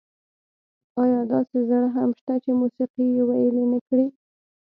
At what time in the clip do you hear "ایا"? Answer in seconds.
1.01-1.21